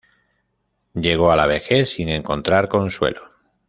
Llegó 0.95 1.31
a 1.31 1.35
la 1.35 1.45
vejez 1.45 1.93
sin 1.93 2.09
encontrar 2.09 2.67
consuelo. 2.69 3.21